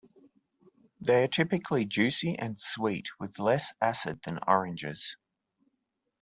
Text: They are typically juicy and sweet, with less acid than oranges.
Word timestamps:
They 0.99 1.23
are 1.25 1.27
typically 1.27 1.85
juicy 1.85 2.35
and 2.35 2.59
sweet, 2.59 3.09
with 3.19 3.37
less 3.37 3.71
acid 3.79 4.19
than 4.23 4.39
oranges. 4.47 5.15